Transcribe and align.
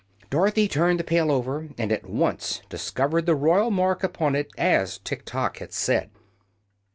Dorothy 0.31 0.67
turned 0.67 0.99
the 0.99 1.03
pail 1.03 1.31
over, 1.31 1.69
and 1.77 1.91
at 1.91 2.09
once 2.09 2.63
discovered 2.69 3.27
the 3.27 3.35
royal 3.35 3.69
mark 3.69 4.03
upon 4.03 4.33
it, 4.33 4.49
as 4.57 4.97
Tiktok 4.97 5.59
had 5.59 5.71
said. 5.73 6.09